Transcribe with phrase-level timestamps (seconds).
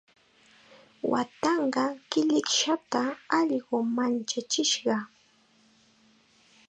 [1.11, 3.01] Waatanqaa killikshata
[3.37, 4.95] allqu manchachishqa.